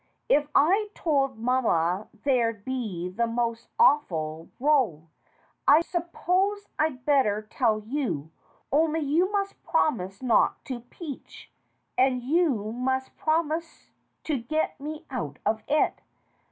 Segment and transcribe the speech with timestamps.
[0.27, 5.09] If I told mamma there'd be the most awful row.
[5.67, 8.31] I suppose I'd better tell you,
[8.71, 11.51] only you must promise not to peach,
[11.99, 13.91] and you must promise
[14.23, 16.01] to get me out of it.